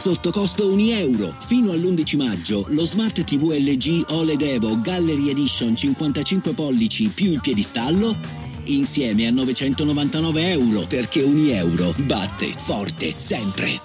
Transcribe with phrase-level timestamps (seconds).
[0.00, 1.34] sotto costo 1 euro.
[1.40, 7.40] Fino all'11 maggio lo Smart TV LG OLED Evo Gallery Edition 55 pollici più il
[7.40, 8.16] piedistallo
[8.64, 13.78] insieme a 999 euro perché 1 euro batte forte sempre.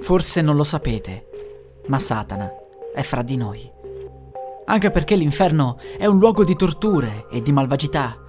[0.00, 1.28] Forse non lo sapete,
[1.86, 2.50] ma Satana
[2.92, 3.70] è fra di noi.
[4.64, 8.21] Anche perché l'inferno è un luogo di torture e di malvagità.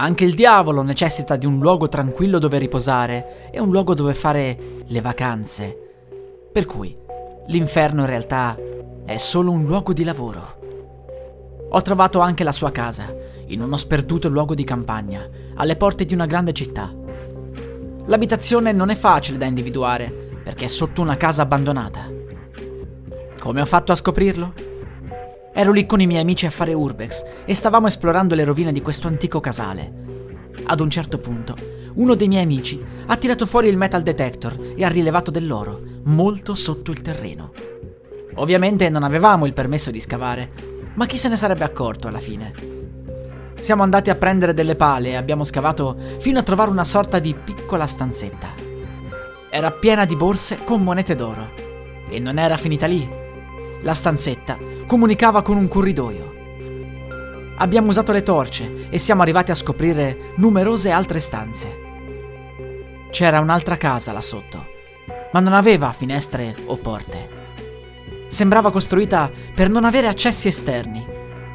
[0.00, 4.84] Anche il diavolo necessita di un luogo tranquillo dove riposare e un luogo dove fare
[4.86, 5.76] le vacanze.
[6.52, 6.96] Per cui
[7.48, 8.56] l'inferno in realtà
[9.04, 10.56] è solo un luogo di lavoro.
[11.70, 13.12] Ho trovato anche la sua casa,
[13.46, 16.94] in uno sperduto luogo di campagna, alle porte di una grande città.
[18.04, 22.06] L'abitazione non è facile da individuare, perché è sotto una casa abbandonata.
[23.40, 24.67] Come ho fatto a scoprirlo?
[25.58, 28.80] Ero lì con i miei amici a fare urbex e stavamo esplorando le rovine di
[28.80, 29.92] questo antico casale.
[30.66, 31.56] Ad un certo punto,
[31.94, 36.54] uno dei miei amici ha tirato fuori il metal detector e ha rilevato dell'oro, molto
[36.54, 37.50] sotto il terreno.
[38.36, 40.52] Ovviamente non avevamo il permesso di scavare,
[40.94, 42.54] ma chi se ne sarebbe accorto alla fine?
[43.58, 47.34] Siamo andati a prendere delle pale e abbiamo scavato fino a trovare una sorta di
[47.34, 48.50] piccola stanzetta.
[49.50, 51.50] Era piena di borse con monete d'oro.
[52.08, 53.17] E non era finita lì.
[53.82, 56.34] La stanzetta comunicava con un corridoio.
[57.58, 61.86] Abbiamo usato le torce e siamo arrivati a scoprire numerose altre stanze.
[63.10, 64.66] C'era un'altra casa là sotto,
[65.32, 67.36] ma non aveva finestre o porte.
[68.28, 71.04] Sembrava costruita per non avere accessi esterni,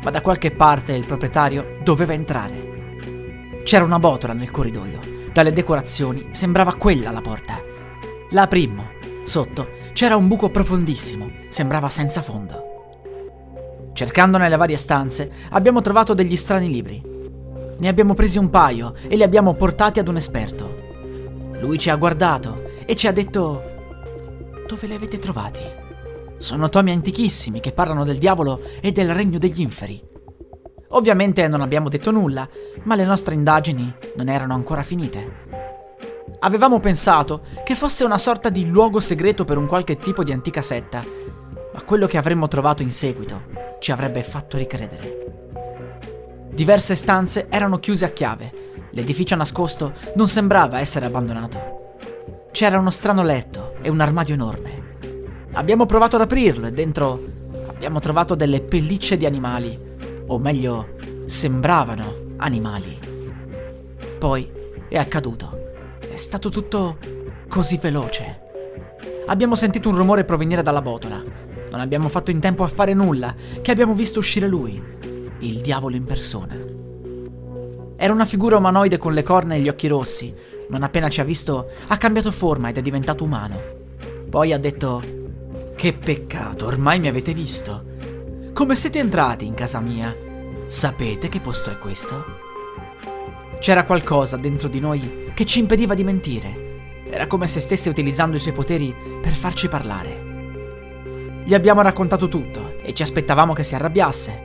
[0.01, 3.61] ma da qualche parte il proprietario doveva entrare.
[3.63, 4.99] C'era una botola nel corridoio.
[5.31, 7.61] Dalle decorazioni sembrava quella la porta.
[8.31, 9.01] La aprimmo.
[9.23, 12.71] Sotto c'era un buco profondissimo, sembrava senza fondo.
[13.93, 17.01] Cercando nelle varie stanze, abbiamo trovato degli strani libri.
[17.77, 20.81] Ne abbiamo presi un paio e li abbiamo portati ad un esperto.
[21.59, 23.63] Lui ci ha guardato e ci ha detto:
[24.67, 25.61] Dove li avete trovati?
[26.37, 30.01] Sono tomi antichissimi che parlano del diavolo e del regno degli inferi.
[30.89, 32.47] Ovviamente non abbiamo detto nulla,
[32.83, 35.62] ma le nostre indagini non erano ancora finite.
[36.39, 40.61] Avevamo pensato che fosse una sorta di luogo segreto per un qualche tipo di antica
[40.61, 41.01] setta,
[41.73, 43.43] ma quello che avremmo trovato in seguito
[43.79, 45.21] ci avrebbe fatto ricredere.
[46.49, 48.51] Diverse stanze erano chiuse a chiave,
[48.91, 51.95] l'edificio nascosto non sembrava essere abbandonato.
[52.51, 54.91] C'era uno strano letto e un armadio enorme.
[55.53, 57.19] Abbiamo provato ad aprirlo e dentro
[57.67, 59.79] abbiamo trovato delle pellicce di animali,
[60.27, 60.95] o meglio,
[61.25, 62.99] sembravano animali.
[64.19, 64.49] Poi
[64.87, 65.62] è accaduto.
[66.13, 66.99] È stato tutto
[67.49, 68.41] così veloce.
[69.25, 71.15] Abbiamo sentito un rumore provenire dalla botola.
[71.71, 74.79] Non abbiamo fatto in tempo a fare nulla, che abbiamo visto uscire lui,
[75.39, 76.55] il diavolo in persona.
[77.95, 80.31] Era una figura umanoide con le corna e gli occhi rossi.
[80.69, 83.59] Non appena ci ha visto, ha cambiato forma ed è diventato umano.
[84.29, 85.01] Poi ha detto:
[85.75, 87.85] Che peccato, ormai mi avete visto.
[88.53, 90.15] Come siete entrati in casa mia?
[90.67, 92.52] Sapete che posto è questo?
[93.63, 97.03] C'era qualcosa dentro di noi che ci impediva di mentire.
[97.09, 101.45] Era come se stesse utilizzando i suoi poteri per farci parlare.
[101.45, 104.43] Gli abbiamo raccontato tutto e ci aspettavamo che si arrabbiasse.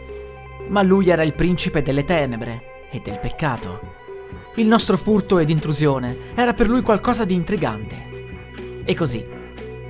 [0.69, 3.81] Ma lui era il principe delle tenebre e del peccato.
[4.55, 7.97] Il nostro furto ed intrusione era per lui qualcosa di intrigante.
[8.85, 9.27] E così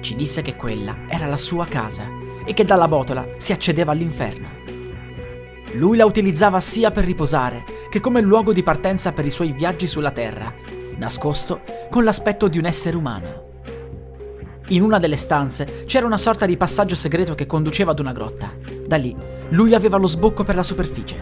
[0.01, 2.09] ci disse che quella era la sua casa
[2.47, 4.49] e che dalla botola si accedeva all'inferno.
[5.73, 9.87] Lui la utilizzava sia per riposare che come luogo di partenza per i suoi viaggi
[9.87, 10.53] sulla Terra,
[10.97, 13.47] nascosto con l'aspetto di un essere umano.
[14.69, 18.53] In una delle stanze c'era una sorta di passaggio segreto che conduceva ad una grotta.
[18.87, 19.17] Da lì
[19.51, 21.17] lui aveva lo sbocco per la superficie.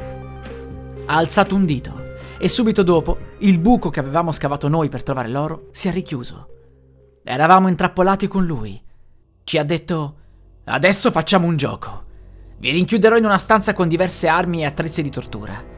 [1.07, 5.29] Ha alzato un dito e subito dopo il buco che avevamo scavato noi per trovare
[5.29, 6.49] l'oro si è richiuso.
[7.23, 8.83] Eravamo intrappolati con lui.
[9.45, 10.17] Ci ha detto:
[10.65, 12.05] Adesso facciamo un gioco.
[12.59, 15.76] Vi rinchiuderò in una stanza con diverse armi e attrezzi di tortura.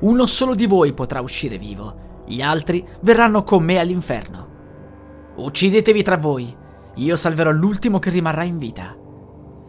[0.00, 4.46] Uno solo di voi potrà uscire vivo, gli altri verranno con me all'inferno.
[5.36, 6.54] Uccidetevi tra voi,
[6.94, 8.96] io salverò l'ultimo che rimarrà in vita.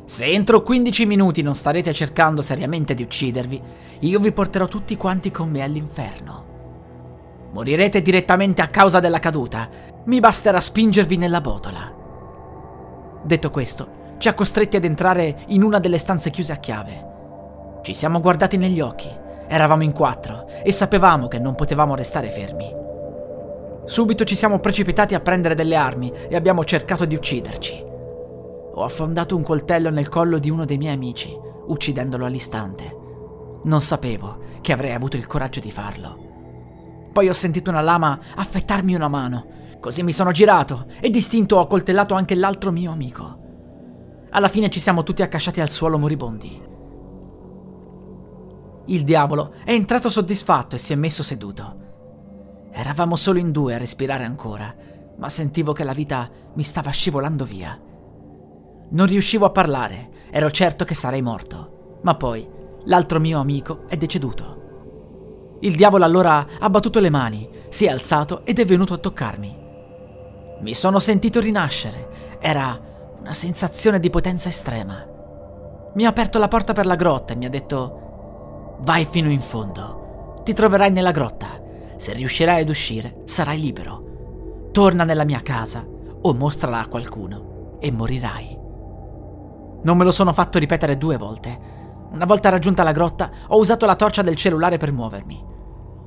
[0.05, 3.61] Se entro 15 minuti non starete cercando seriamente di uccidervi,
[3.99, 6.45] io vi porterò tutti quanti con me all'inferno.
[7.51, 9.69] Morirete direttamente a causa della caduta,
[10.05, 11.93] mi basterà spingervi nella botola.
[13.23, 17.07] Detto questo, ci ha costretti ad entrare in una delle stanze chiuse a chiave.
[17.81, 19.09] Ci siamo guardati negli occhi,
[19.49, 22.71] eravamo in quattro e sapevamo che non potevamo restare fermi.
[23.85, 27.83] Subito ci siamo precipitati a prendere delle armi e abbiamo cercato di ucciderci.
[28.75, 31.35] Ho affondato un coltello nel collo di uno dei miei amici,
[31.67, 32.95] uccidendolo all'istante.
[33.63, 36.27] Non sapevo che avrei avuto il coraggio di farlo.
[37.11, 39.47] poi ho sentito una lama affettarmi una mano.
[39.79, 43.37] Così mi sono girato e distinto ho coltellato anche l'altro mio amico.
[44.29, 46.61] Alla fine ci siamo tutti accasciati al suolo moribondi.
[48.89, 51.75] Il diavolo è entrato soddisfatto e si è messo seduto.
[52.71, 54.73] Eravamo solo in due a respirare ancora,
[55.15, 57.79] ma sentivo che la vita mi stava scivolando via.
[58.89, 62.49] Non riuscivo a parlare, ero certo che sarei morto, ma poi
[62.85, 65.57] l'altro mio amico è deceduto.
[65.59, 69.57] Il diavolo allora ha battuto le mani, si è alzato ed è venuto a toccarmi.
[70.61, 72.79] Mi sono sentito rinascere, era
[73.19, 75.05] una sensazione di potenza estrema.
[75.93, 78.07] Mi ha aperto la porta per la grotta e mi ha detto
[78.81, 81.61] Vai fino in fondo, ti troverai nella grotta,
[81.97, 84.69] se riuscirai ad uscire sarai libero.
[84.71, 85.85] Torna nella mia casa
[86.21, 88.57] o mostrala a qualcuno e morirai.
[89.83, 91.59] Non me lo sono fatto ripetere due volte.
[92.11, 95.43] Una volta raggiunta la grotta, ho usato la torcia del cellulare per muovermi.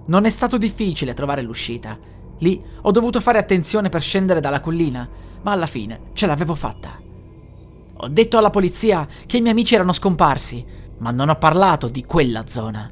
[0.06, 1.98] Non è stato difficile trovare l'uscita.
[2.38, 5.08] Lì ho dovuto fare attenzione per scendere dalla collina,
[5.42, 7.00] ma alla fine ce l'avevo fatta.
[7.96, 10.64] Ho detto alla polizia che i miei amici erano scomparsi,
[11.02, 12.88] ma non ho parlato di quella zona.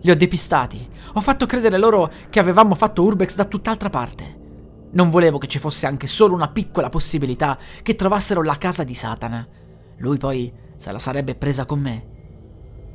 [0.00, 4.36] Li ho depistati, ho fatto credere loro che avevamo fatto urbex da tutt'altra parte.
[4.92, 8.94] Non volevo che ci fosse anche solo una piccola possibilità che trovassero la casa di
[8.94, 9.44] Satana.
[9.96, 12.04] Lui poi se la sarebbe presa con me.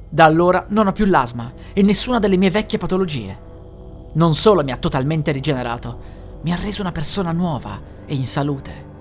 [0.09, 3.37] Da allora non ho più l'asma e nessuna delle mie vecchie patologie.
[4.13, 5.99] Non solo mi ha totalmente rigenerato,
[6.41, 8.91] mi ha reso una persona nuova e in salute.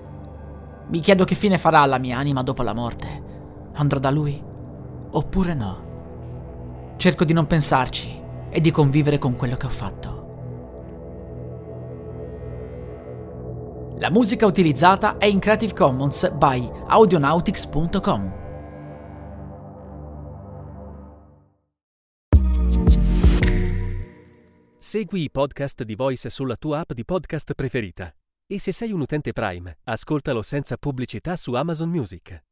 [0.89, 3.21] Mi chiedo che fine farà la mia anima dopo la morte.
[3.75, 4.51] Andrò da lui?
[5.15, 6.95] Oppure no?
[6.97, 10.21] Cerco di non pensarci e di convivere con quello che ho fatto.
[13.97, 18.41] La musica utilizzata è in Creative Commons by audionautics.com.
[24.77, 28.13] Segui i podcast di Voice sulla tua app di podcast preferita.
[28.45, 32.43] E se sei un utente Prime, ascoltalo senza pubblicità su Amazon Music.